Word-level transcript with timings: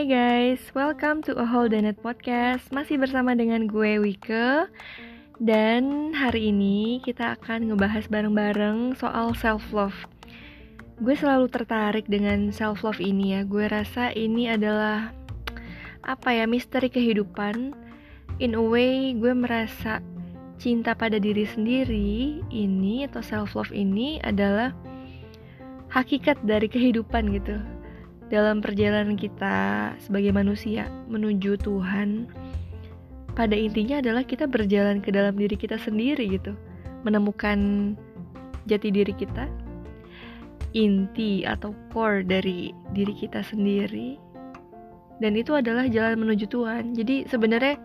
Hai 0.00 0.08
guys, 0.08 0.64
welcome 0.72 1.20
to 1.20 1.36
A 1.36 1.44
Whole 1.44 1.68
Donut 1.68 2.00
Podcast. 2.00 2.72
Masih 2.72 2.96
bersama 2.96 3.36
dengan 3.36 3.68
gue 3.68 4.00
Wike. 4.00 4.64
Dan 5.36 6.16
hari 6.16 6.56
ini 6.56 7.04
kita 7.04 7.36
akan 7.36 7.68
ngebahas 7.68 8.08
bareng-bareng 8.08 8.96
soal 8.96 9.36
self-love. 9.36 9.92
Gue 11.04 11.12
selalu 11.12 11.52
tertarik 11.52 12.08
dengan 12.08 12.48
self-love 12.48 12.96
ini 12.96 13.36
ya. 13.36 13.44
Gue 13.44 13.68
rasa 13.68 14.08
ini 14.16 14.48
adalah 14.48 15.12
Apa 16.00 16.32
ya, 16.32 16.48
misteri 16.48 16.88
kehidupan. 16.88 17.76
In 18.40 18.56
a 18.56 18.64
way, 18.64 19.12
gue 19.12 19.36
merasa 19.36 20.00
cinta 20.56 20.96
pada 20.96 21.20
diri 21.20 21.44
sendiri 21.44 22.40
ini 22.48 23.04
atau 23.04 23.20
self-love 23.20 23.76
ini 23.76 24.16
adalah 24.24 24.72
hakikat 25.92 26.40
dari 26.48 26.72
kehidupan 26.72 27.36
gitu 27.36 27.79
dalam 28.30 28.62
perjalanan 28.62 29.18
kita 29.18 29.90
sebagai 29.98 30.30
manusia 30.30 30.86
menuju 31.10 31.58
Tuhan 31.58 32.30
pada 33.34 33.54
intinya 33.58 33.98
adalah 33.98 34.22
kita 34.22 34.46
berjalan 34.46 35.02
ke 35.02 35.10
dalam 35.10 35.34
diri 35.34 35.58
kita 35.58 35.78
sendiri 35.78 36.30
gitu. 36.30 36.54
Menemukan 37.02 37.92
jati 38.70 38.88
diri 38.94 39.10
kita 39.12 39.50
inti 40.70 41.42
atau 41.42 41.74
core 41.90 42.22
dari 42.22 42.70
diri 42.94 43.10
kita 43.10 43.42
sendiri 43.42 44.14
dan 45.18 45.34
itu 45.34 45.52
adalah 45.52 45.90
jalan 45.90 46.22
menuju 46.22 46.46
Tuhan. 46.46 46.94
Jadi 46.94 47.26
sebenarnya 47.26 47.76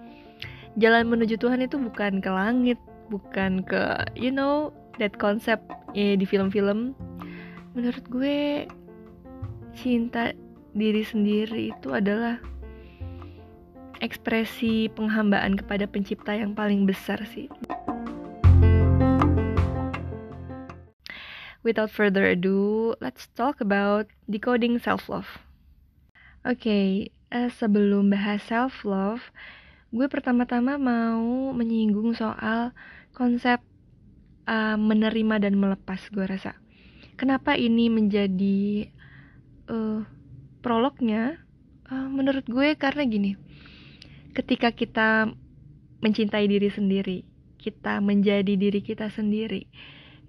jalan 0.78 1.10
menuju 1.10 1.42
Tuhan 1.42 1.66
itu 1.66 1.82
bukan 1.82 2.22
ke 2.22 2.30
langit 2.30 2.80
bukan 3.10 3.62
ke 3.62 4.02
you 4.18 4.34
know 4.34 4.74
that 4.98 5.14
concept 5.18 5.66
eh, 5.94 6.16
di 6.16 6.24
film-film. 6.24 6.96
Menurut 7.76 8.06
gue 8.08 8.70
cinta 9.76 10.32
diri 10.76 11.04
sendiri 11.04 11.76
itu 11.76 11.92
adalah 11.92 12.40
ekspresi 14.04 14.92
penghambaan 14.92 15.56
kepada 15.56 15.88
pencipta 15.88 16.36
yang 16.36 16.56
paling 16.56 16.84
besar 16.88 17.20
sih. 17.28 17.48
Without 21.66 21.90
further 21.90 22.30
ado, 22.30 22.94
let's 23.02 23.26
talk 23.34 23.58
about 23.58 24.06
decoding 24.30 24.78
self-love. 24.78 25.42
Oke, 26.46 26.62
okay, 26.62 26.90
uh, 27.34 27.50
sebelum 27.50 28.14
bahas 28.14 28.46
self-love, 28.46 29.34
gue 29.90 30.06
pertama-tama 30.06 30.78
mau 30.78 31.50
menyinggung 31.58 32.14
soal 32.14 32.70
konsep 33.18 33.66
uh, 34.46 34.78
menerima 34.78 35.42
dan 35.42 35.58
melepas 35.58 35.98
gue 36.14 36.22
rasa. 36.30 36.54
Kenapa 37.18 37.58
ini 37.58 37.90
menjadi 37.90 38.94
uh, 39.70 40.02
prolognya 40.66 41.42
uh, 41.90 42.10
menurut 42.10 42.46
gue 42.46 42.74
karena 42.78 43.04
gini 43.06 43.32
ketika 44.36 44.74
kita 44.74 45.32
mencintai 46.04 46.46
diri 46.46 46.70
sendiri 46.70 47.18
kita 47.58 47.98
menjadi 48.04 48.54
diri 48.58 48.82
kita 48.84 49.10
sendiri 49.10 49.66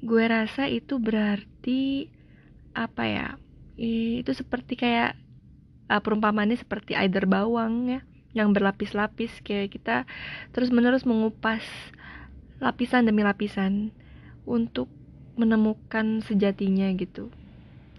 gue 0.00 0.24
rasa 0.24 0.68
itu 0.68 1.00
berarti 1.00 2.08
apa 2.76 3.04
ya 3.08 3.28
itu 3.76 4.32
seperti 4.32 4.76
kayak 4.76 5.16
uh, 5.88 6.00
perumpamannya 6.00 6.56
seperti 6.56 6.96
either 6.96 7.24
bawang 7.24 7.98
ya 7.98 8.00
yang 8.36 8.52
berlapis-lapis 8.52 9.32
kayak 9.40 9.72
kita 9.72 10.04
terus 10.52 10.68
menerus 10.68 11.08
mengupas 11.08 11.64
lapisan 12.60 13.08
demi 13.08 13.24
lapisan 13.24 13.92
untuk 14.44 14.88
menemukan 15.36 16.20
sejatinya 16.24 16.88
gitu 16.96 17.32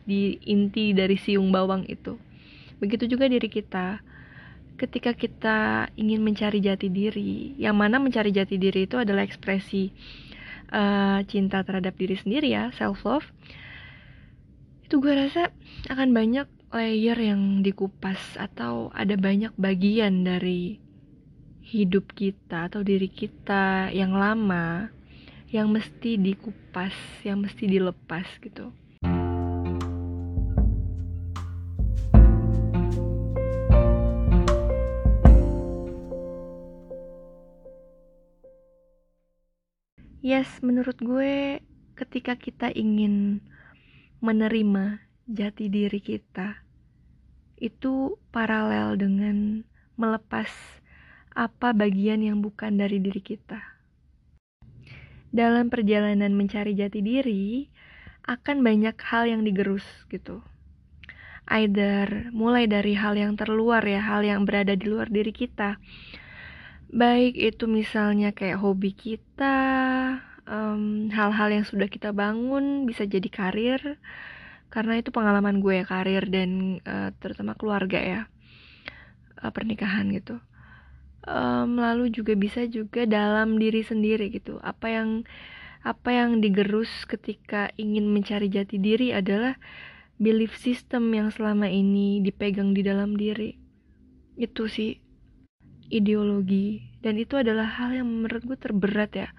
di 0.07 0.39
inti 0.47 0.95
dari 0.95 1.19
siung 1.19 1.51
bawang 1.51 1.83
itu. 1.91 2.15
Begitu 2.79 3.11
juga 3.11 3.27
diri 3.27 3.51
kita. 3.51 3.99
Ketika 4.79 5.11
kita 5.11 5.89
ingin 5.99 6.23
mencari 6.23 6.63
jati 6.63 6.87
diri, 6.87 7.57
yang 7.59 7.75
mana 7.75 7.99
mencari 7.99 8.31
jati 8.31 8.55
diri 8.55 8.87
itu 8.87 8.95
adalah 8.95 9.27
ekspresi 9.27 9.91
uh, 10.71 11.19
cinta 11.27 11.65
terhadap 11.67 11.97
diri 11.99 12.15
sendiri 12.15 12.55
ya, 12.55 12.71
self 12.71 13.03
love. 13.03 13.27
Itu 14.87 15.03
gue 15.03 15.11
rasa 15.11 15.51
akan 15.91 16.15
banyak 16.15 16.47
layer 16.71 17.17
yang 17.19 17.65
dikupas 17.65 18.39
atau 18.39 18.93
ada 18.95 19.19
banyak 19.19 19.51
bagian 19.59 20.23
dari 20.23 20.79
hidup 21.67 22.15
kita 22.15 22.71
atau 22.71 22.79
diri 22.79 23.11
kita 23.11 23.91
yang 23.91 24.15
lama 24.15 24.87
yang 25.47 25.71
mesti 25.71 26.19
dikupas, 26.19 26.95
yang 27.23 27.39
mesti 27.43 27.67
dilepas 27.67 28.27
gitu. 28.43 28.71
Yes, 40.27 40.59
menurut 40.59 40.99
gue 40.99 41.63
ketika 41.95 42.35
kita 42.35 42.67
ingin 42.75 43.39
menerima 44.19 44.99
jati 45.23 45.71
diri 45.71 46.03
kita 46.03 46.67
itu 47.55 48.19
paralel 48.35 48.99
dengan 48.99 49.63
melepas 49.95 50.51
apa 51.31 51.71
bagian 51.71 52.19
yang 52.19 52.43
bukan 52.43 52.75
dari 52.75 52.99
diri 52.99 53.23
kita. 53.23 53.63
Dalam 55.31 55.71
perjalanan 55.71 56.35
mencari 56.35 56.75
jati 56.75 56.99
diri, 56.99 57.71
akan 58.27 58.67
banyak 58.67 58.99
hal 58.99 59.31
yang 59.31 59.47
digerus 59.47 59.87
gitu. 60.11 60.43
Either 61.47 62.35
mulai 62.35 62.67
dari 62.67 62.99
hal 62.99 63.15
yang 63.15 63.39
terluar 63.39 63.79
ya, 63.79 64.03
hal 64.03 64.27
yang 64.27 64.43
berada 64.43 64.75
di 64.75 64.91
luar 64.91 65.07
diri 65.07 65.31
kita, 65.31 65.79
baik 66.91 67.35
itu 67.35 67.67
misalnya 67.67 68.31
kayak 68.31 68.63
hobi 68.63 68.95
kita 68.95 69.57
hal-hal 71.11 71.49
um, 71.51 71.55
yang 71.59 71.65
sudah 71.67 71.91
kita 71.91 72.15
bangun 72.15 72.87
bisa 72.87 73.03
jadi 73.03 73.27
karir. 73.27 73.99
Karena 74.67 74.99
itu 74.99 75.15
pengalaman 75.15 75.63
gue 75.63 75.83
ya 75.83 75.85
karir 75.87 76.27
dan 76.27 76.83
uh, 76.83 77.15
terutama 77.23 77.55
keluarga 77.55 77.99
ya 77.99 78.21
uh, 79.43 79.51
pernikahan 79.51 80.11
gitu. 80.11 80.39
Um, 81.27 81.75
lalu 81.75 82.07
juga 82.11 82.39
bisa 82.39 82.63
juga 82.67 83.03
dalam 83.03 83.59
diri 83.59 83.83
sendiri 83.83 84.31
gitu. 84.31 84.59
Apa 84.63 84.91
yang 84.91 85.27
apa 85.83 86.09
yang 86.11 86.43
digerus 86.43 87.07
ketika 87.07 87.71
ingin 87.79 88.11
mencari 88.11 88.51
jati 88.51 88.75
diri 88.75 89.15
adalah 89.15 89.55
belief 90.19 90.55
system 90.59 91.13
yang 91.15 91.31
selama 91.31 91.71
ini 91.71 92.19
dipegang 92.19 92.75
di 92.75 92.83
dalam 92.83 93.15
diri. 93.15 93.55
Itu 94.35 94.67
sih 94.67 94.99
ideologi. 95.89 96.83
Dan 96.99 97.19
itu 97.21 97.39
adalah 97.39 97.67
hal 97.67 97.95
yang 97.95 98.07
menurut 98.07 98.43
gue 98.43 98.57
terberat 98.59 99.11
ya. 99.15 99.29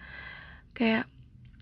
Kayak 0.73 1.11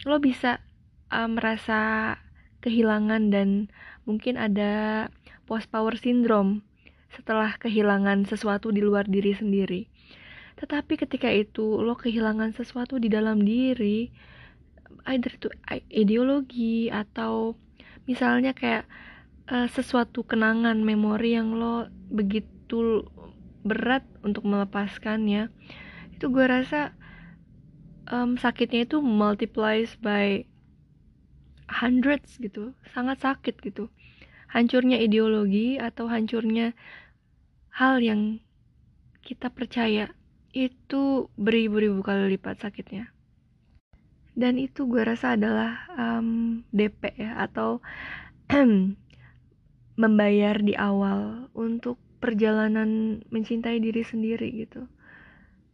lo 0.04 0.20
bisa 0.22 0.62
uh, 1.10 1.28
merasa 1.30 2.14
kehilangan 2.62 3.30
dan 3.30 3.70
mungkin 4.06 4.38
ada 4.38 5.06
post 5.46 5.70
power 5.70 5.94
syndrome 5.98 6.66
setelah 7.14 7.54
kehilangan 7.56 8.26
sesuatu 8.26 8.74
di 8.74 8.82
luar 8.82 9.06
diri 9.06 9.32
sendiri. 9.32 9.86
Tetapi 10.56 10.98
ketika 10.98 11.28
itu 11.30 11.80
lo 11.80 11.94
kehilangan 11.94 12.56
sesuatu 12.56 12.96
di 12.96 13.08
dalam 13.12 13.44
diri 13.44 14.10
either 15.06 15.32
itu 15.38 15.48
ideologi 15.90 16.90
atau 16.90 17.54
misalnya 18.10 18.54
kayak 18.54 18.86
uh, 19.50 19.70
sesuatu 19.70 20.26
kenangan 20.26 20.82
memori 20.82 21.38
yang 21.38 21.54
lo 21.54 21.86
begitu 22.10 23.06
berat 23.66 24.06
untuk 24.22 24.46
melepaskannya. 24.46 25.50
Itu 26.14 26.30
gue 26.30 26.46
rasa 26.46 26.94
um, 28.06 28.38
sakitnya 28.38 28.86
itu 28.86 29.02
multiplies 29.02 29.98
by 29.98 30.46
hundreds 31.66 32.38
gitu. 32.38 32.72
Sangat 32.94 33.26
sakit 33.26 33.58
gitu. 33.60 33.90
Hancurnya 34.46 35.02
ideologi 35.02 35.76
atau 35.82 36.06
hancurnya 36.06 36.72
hal 37.74 37.98
yang 37.98 38.38
kita 39.26 39.50
percaya 39.50 40.14
itu 40.54 41.28
beribu-ribu 41.36 42.00
kali 42.00 42.38
lipat 42.38 42.62
sakitnya. 42.62 43.12
Dan 44.36 44.56
itu 44.56 44.86
gue 44.86 45.02
rasa 45.02 45.34
adalah 45.34 45.84
um, 45.96 46.60
DP 46.70 47.16
ya 47.18 47.40
atau 47.44 47.82
membayar 50.02 50.56
di 50.60 50.76
awal 50.76 51.48
untuk 51.56 51.96
perjalanan 52.26 53.22
mencintai 53.30 53.78
diri 53.78 54.02
sendiri 54.02 54.66
gitu. 54.66 54.90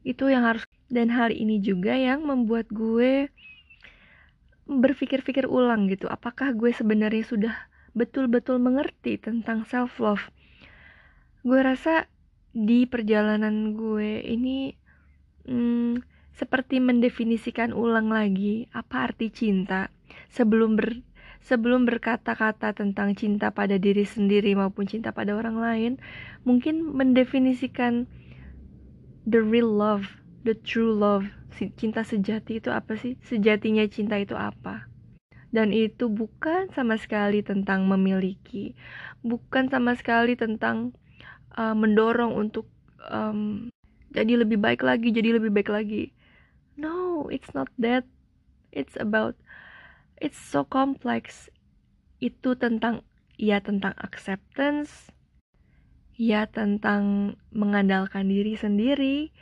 Itu 0.04 0.28
yang 0.28 0.44
harus 0.44 0.68
dan 0.92 1.08
hal 1.08 1.32
ini 1.32 1.64
juga 1.64 1.96
yang 1.96 2.28
membuat 2.28 2.68
gue 2.68 3.32
berpikir-pikir 4.68 5.48
ulang 5.48 5.88
gitu. 5.88 6.12
Apakah 6.12 6.52
gue 6.52 6.76
sebenarnya 6.76 7.24
sudah 7.24 7.54
betul-betul 7.96 8.60
mengerti 8.60 9.16
tentang 9.16 9.64
self 9.64 9.96
love 9.96 10.28
gue 11.42 11.58
rasa 11.58 12.06
di 12.54 12.86
perjalanan 12.86 13.74
gue 13.74 14.22
ini 14.22 14.70
hmm, 15.46 15.98
seperti 16.32 16.78
mendefinisikan 16.78 17.74
ulang 17.74 18.08
lagi 18.14 18.70
apa 18.70 19.10
arti 19.10 19.28
cinta? 19.34 19.90
Sebelum 20.30 20.78
ber 20.78 21.02
sebelum 21.42 21.84
berkata-kata 21.84 22.74
tentang 22.74 23.18
cinta 23.18 23.50
pada 23.50 23.76
diri 23.76 24.06
sendiri 24.06 24.54
maupun 24.54 24.86
cinta 24.86 25.10
pada 25.10 25.34
orang 25.34 25.58
lain, 25.58 25.92
mungkin 26.46 26.94
mendefinisikan 26.94 28.06
the 29.26 29.42
real 29.42 29.70
love, 29.70 30.22
the 30.46 30.54
true 30.54 30.94
love, 30.94 31.26
cinta 31.78 32.06
sejati 32.06 32.62
itu 32.62 32.70
apa 32.70 32.94
sih? 32.94 33.18
Sejatinya 33.26 33.82
cinta 33.90 34.18
itu 34.18 34.38
apa? 34.38 34.86
Dan 35.52 35.74
itu 35.74 36.08
bukan 36.08 36.72
sama 36.72 36.96
sekali 36.96 37.44
tentang 37.44 37.84
memiliki, 37.84 38.72
bukan 39.20 39.68
sama 39.68 39.92
sekali 39.92 40.32
tentang 40.32 40.96
uh, 41.58 41.76
mendorong 41.76 42.32
untuk 42.32 42.70
um, 43.12 43.68
jadi 44.16 44.40
lebih 44.40 44.56
baik 44.56 44.80
lagi, 44.80 45.12
jadi 45.12 45.36
lebih 45.36 45.52
baik 45.52 45.68
lagi. 45.68 46.12
No, 46.80 47.28
it's 47.28 47.52
not 47.52 47.68
that. 47.76 48.08
It's 48.72 48.96
about 48.96 49.36
it's 50.22 50.38
so 50.38 50.62
complex. 50.62 51.50
Itu 52.22 52.54
tentang 52.54 53.02
ya 53.34 53.58
tentang 53.58 53.98
acceptance, 53.98 55.10
ya 56.14 56.46
tentang 56.46 57.34
mengandalkan 57.50 58.30
diri 58.30 58.54
sendiri, 58.54 59.34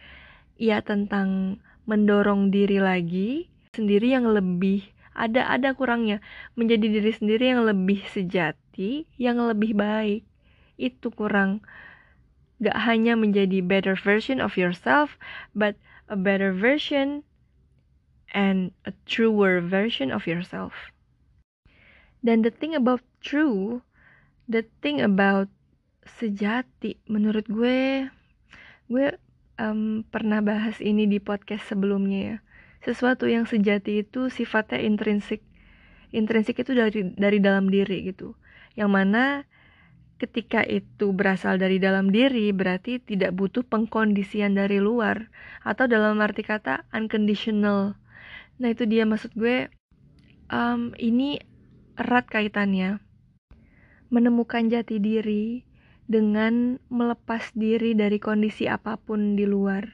ya 0.56 0.80
tentang 0.80 1.60
mendorong 1.84 2.48
diri 2.48 2.80
lagi 2.80 3.52
sendiri 3.76 4.16
yang 4.16 4.32
lebih 4.32 4.88
ada 5.12 5.46
ada 5.46 5.76
kurangnya 5.76 6.24
menjadi 6.56 6.86
diri 6.88 7.12
sendiri 7.12 7.52
yang 7.52 7.62
lebih 7.68 8.00
sejati, 8.08 9.04
yang 9.20 9.36
lebih 9.36 9.76
baik. 9.76 10.24
Itu 10.80 11.12
kurang 11.12 11.60
gak 12.64 12.76
hanya 12.88 13.20
menjadi 13.20 13.60
better 13.60 13.92
version 13.92 14.40
of 14.40 14.56
yourself, 14.56 15.20
but 15.52 15.76
a 16.08 16.16
better 16.16 16.56
version 16.56 17.20
and 18.32 18.70
a 18.86 18.92
truer 19.06 19.60
version 19.60 20.14
of 20.14 20.26
yourself. 20.26 20.94
Dan 22.20 22.44
the 22.44 22.52
thing 22.52 22.76
about 22.76 23.00
true, 23.24 23.80
the 24.44 24.68
thing 24.84 25.00
about 25.00 25.48
sejati, 26.04 27.00
menurut 27.08 27.48
gue, 27.48 28.08
gue 28.92 29.06
um, 29.56 30.04
pernah 30.08 30.44
bahas 30.44 30.80
ini 30.80 31.08
di 31.08 31.16
podcast 31.20 31.68
sebelumnya 31.68 32.20
ya. 32.20 32.36
Sesuatu 32.80 33.28
yang 33.28 33.44
sejati 33.44 34.04
itu 34.04 34.32
sifatnya 34.32 34.80
intrinsik. 34.80 35.44
Intrinsik 36.10 36.60
itu 36.64 36.72
dari 36.72 37.12
dari 37.16 37.38
dalam 37.38 37.68
diri 37.68 38.08
gitu. 38.08 38.36
Yang 38.76 38.90
mana 38.90 39.24
ketika 40.20 40.60
itu 40.64 41.16
berasal 41.16 41.56
dari 41.56 41.80
dalam 41.80 42.12
diri 42.12 42.52
berarti 42.52 43.00
tidak 43.00 43.32
butuh 43.32 43.64
pengkondisian 43.64 44.52
dari 44.52 44.76
luar 44.76 45.32
atau 45.64 45.88
dalam 45.88 46.20
arti 46.20 46.44
kata 46.44 46.84
unconditional 46.92 47.96
nah 48.60 48.68
itu 48.68 48.84
dia 48.84 49.08
maksud 49.08 49.32
gue 49.32 49.72
um, 50.52 50.92
ini 51.00 51.40
erat 51.96 52.28
kaitannya 52.28 53.00
menemukan 54.12 54.68
jati 54.68 55.00
diri 55.00 55.64
dengan 56.10 56.76
melepas 56.92 57.54
diri 57.56 57.96
dari 57.96 58.20
kondisi 58.20 58.68
apa 58.68 59.00
pun 59.00 59.34
di 59.34 59.48
luar 59.48 59.88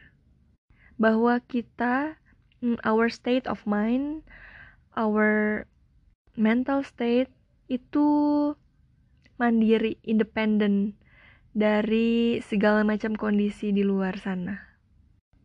bahwa 0.98 1.38
kita 1.44 2.18
mm, 2.64 2.82
our 2.82 3.06
state 3.06 3.46
of 3.46 3.62
mind 3.68 4.26
our 4.98 5.64
mental 6.34 6.82
state 6.82 7.30
itu 7.68 8.06
mandiri, 9.36 10.00
independen 10.04 10.96
dari 11.56 12.40
segala 12.44 12.84
macam 12.84 13.16
kondisi 13.16 13.72
di 13.72 13.84
luar 13.84 14.16
sana. 14.20 14.60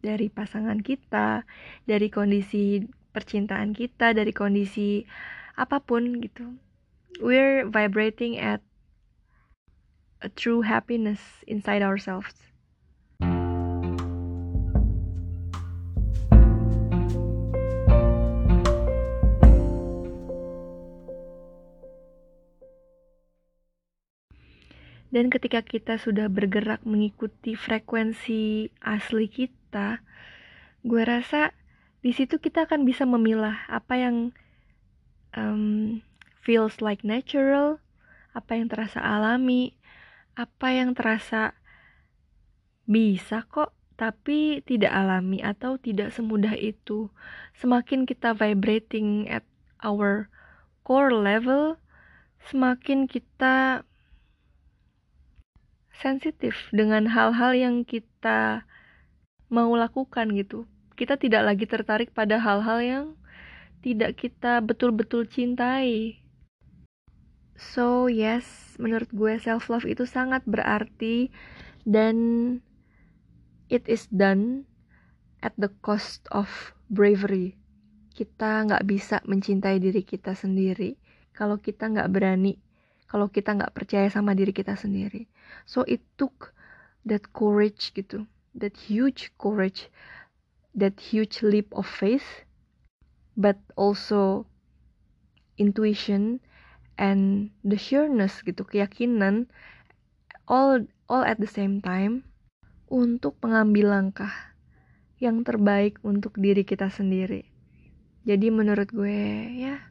Dari 0.02 0.28
pasangan 0.28 0.82
kita, 0.82 1.46
dari 1.86 2.10
kondisi 2.10 2.82
percintaan 3.12 3.76
kita, 3.76 4.16
dari 4.16 4.32
kondisi 4.32 5.06
apa 5.60 5.84
pun 5.84 6.20
gitu. 6.24 6.56
We're 7.20 7.68
vibrating 7.68 8.40
at 8.40 8.64
a 10.24 10.30
true 10.32 10.64
happiness 10.64 11.20
inside 11.46 11.84
ourselves. 11.84 12.52
Dan 25.12 25.28
ketika 25.28 25.60
kita 25.60 26.00
sudah 26.00 26.32
bergerak 26.32 26.88
mengikuti 26.88 27.52
frekuensi 27.60 28.72
asli 28.80 29.28
kita, 29.28 30.00
gue 30.88 31.04
rasa 31.04 31.52
di 32.02 32.12
situ 32.14 32.42
kita 32.42 32.66
akan 32.66 32.82
bisa 32.86 33.06
memilah 33.06 33.66
apa 33.70 33.94
yang 33.98 34.16
um, 35.38 36.02
feels 36.42 36.82
like 36.82 37.06
natural, 37.06 37.78
apa 38.34 38.58
yang 38.58 38.68
terasa 38.68 38.98
alami, 38.98 39.78
apa 40.34 40.74
yang 40.74 40.98
terasa 40.98 41.54
bisa 42.90 43.46
kok 43.46 43.78
tapi 44.02 44.66
tidak 44.66 44.90
alami 44.90 45.46
atau 45.46 45.78
tidak 45.78 46.10
semudah 46.10 46.58
itu. 46.58 47.14
Semakin 47.62 48.10
kita 48.10 48.34
vibrating 48.34 49.30
at 49.30 49.46
our 49.86 50.26
core 50.82 51.14
level, 51.14 51.78
semakin 52.50 53.06
kita 53.06 53.86
sensitif 55.94 56.66
dengan 56.74 57.14
hal-hal 57.14 57.54
yang 57.54 57.86
kita 57.86 58.66
mau 59.54 59.70
lakukan 59.78 60.34
gitu. 60.34 60.66
Kita 61.02 61.18
tidak 61.18 61.50
lagi 61.50 61.66
tertarik 61.66 62.14
pada 62.14 62.38
hal-hal 62.38 62.80
yang 62.86 63.06
tidak 63.82 64.22
kita 64.22 64.62
betul-betul 64.62 65.26
cintai. 65.26 66.22
So, 67.58 68.06
yes, 68.06 68.78
menurut 68.78 69.10
gue 69.10 69.42
self 69.42 69.74
love 69.74 69.90
itu 69.90 70.06
sangat 70.06 70.46
berarti 70.46 71.34
dan 71.90 72.18
it 73.74 73.82
is 73.90 74.06
done 74.14 74.70
at 75.42 75.58
the 75.58 75.74
cost 75.82 76.30
of 76.30 76.78
bravery. 76.94 77.58
Kita 78.14 78.70
nggak 78.70 78.86
bisa 78.86 79.26
mencintai 79.26 79.82
diri 79.82 80.06
kita 80.06 80.38
sendiri 80.38 81.02
kalau 81.34 81.58
kita 81.58 81.90
nggak 81.90 82.14
berani 82.14 82.62
kalau 83.12 83.28
kita 83.28 83.52
nggak 83.52 83.76
percaya 83.76 84.08
sama 84.08 84.32
diri 84.32 84.56
kita 84.56 84.80
sendiri. 84.80 85.28
So 85.68 85.84
it 85.84 86.00
took 86.16 86.56
that 87.04 87.36
courage 87.36 87.92
gitu, 87.92 88.24
that 88.56 88.80
huge 88.88 89.36
courage, 89.36 89.92
that 90.76 91.00
huge 91.00 91.44
leap 91.44 91.72
of 91.76 91.88
faith, 91.88 92.46
but 93.36 93.60
also 93.76 94.48
intuition 95.58 96.40
and 96.98 97.52
the 97.64 97.78
sureness 97.78 98.40
gitu, 98.46 98.64
keyakinan 98.64 99.52
all 100.48 100.84
all 101.08 101.24
at 101.24 101.40
the 101.40 101.50
same 101.50 101.80
time 101.84 102.24
untuk 102.92 103.40
mengambil 103.40 103.96
langkah 103.96 104.32
yang 105.22 105.46
terbaik 105.46 106.02
untuk 106.02 106.36
diri 106.36 106.66
kita 106.68 106.90
sendiri. 106.92 107.48
Jadi 108.28 108.54
menurut 108.54 108.90
gue 108.92 109.50
ya 109.58 109.82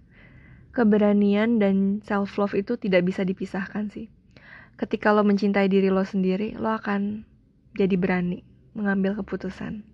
keberanian 0.71 1.59
dan 1.59 1.99
self 2.07 2.39
love 2.39 2.55
itu 2.55 2.79
tidak 2.79 3.07
bisa 3.07 3.27
dipisahkan 3.27 3.91
sih. 3.91 4.07
Ketika 4.79 5.13
lo 5.13 5.27
mencintai 5.27 5.67
diri 5.67 5.91
lo 5.91 6.07
sendiri, 6.07 6.57
lo 6.57 6.73
akan 6.73 7.27
jadi 7.75 7.95
berani 7.99 8.47
mengambil 8.73 9.19
keputusan. 9.19 9.90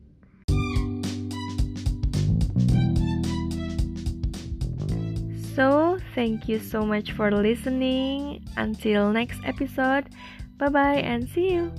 So, 5.56 5.98
thank 6.14 6.50
you 6.50 6.60
so 6.60 6.84
much 6.84 7.12
for 7.12 7.32
listening. 7.32 8.44
Until 8.58 9.10
next 9.10 9.40
episode, 9.42 10.04
bye 10.58 10.68
bye 10.68 11.00
and 11.00 11.26
see 11.26 11.54
you. 11.54 11.72